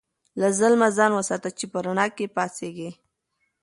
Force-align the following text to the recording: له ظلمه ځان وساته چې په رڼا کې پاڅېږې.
له 0.39 0.47
ظلمه 0.59 0.87
ځان 0.97 1.11
وساته 1.15 1.49
چې 1.57 1.65
په 1.71 1.77
رڼا 1.85 2.07
کې 2.15 2.25
پاڅېږې. 2.35 2.89